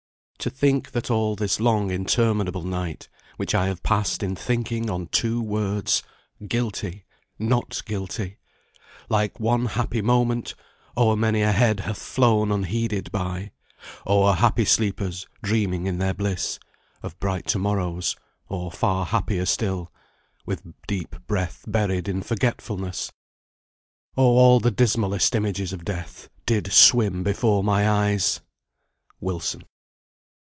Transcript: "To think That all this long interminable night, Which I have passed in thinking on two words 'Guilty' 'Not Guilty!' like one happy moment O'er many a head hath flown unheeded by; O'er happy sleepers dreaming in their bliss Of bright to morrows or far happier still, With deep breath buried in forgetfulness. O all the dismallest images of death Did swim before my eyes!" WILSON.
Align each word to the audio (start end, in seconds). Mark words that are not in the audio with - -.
"To 0.43 0.49
think 0.49 0.89
That 0.93 1.11
all 1.11 1.35
this 1.35 1.59
long 1.59 1.91
interminable 1.91 2.63
night, 2.63 3.07
Which 3.37 3.53
I 3.53 3.67
have 3.67 3.83
passed 3.83 4.23
in 4.23 4.35
thinking 4.35 4.89
on 4.89 5.05
two 5.05 5.39
words 5.39 6.01
'Guilty' 6.47 7.05
'Not 7.37 7.83
Guilty!' 7.85 8.37
like 9.07 9.39
one 9.39 9.67
happy 9.67 10.01
moment 10.01 10.55
O'er 10.97 11.15
many 11.15 11.43
a 11.43 11.51
head 11.51 11.81
hath 11.81 11.99
flown 11.99 12.51
unheeded 12.51 13.11
by; 13.11 13.51
O'er 14.07 14.33
happy 14.33 14.65
sleepers 14.65 15.27
dreaming 15.43 15.85
in 15.85 15.99
their 15.99 16.15
bliss 16.15 16.57
Of 17.03 17.19
bright 17.19 17.45
to 17.49 17.59
morrows 17.59 18.15
or 18.49 18.71
far 18.71 19.05
happier 19.05 19.45
still, 19.45 19.91
With 20.43 20.63
deep 20.87 21.15
breath 21.27 21.65
buried 21.67 22.09
in 22.09 22.23
forgetfulness. 22.23 23.11
O 24.17 24.23
all 24.23 24.59
the 24.59 24.71
dismallest 24.71 25.35
images 25.35 25.71
of 25.71 25.85
death 25.85 26.29
Did 26.47 26.73
swim 26.73 27.21
before 27.21 27.63
my 27.63 27.87
eyes!" 27.87 28.41
WILSON. 29.19 29.65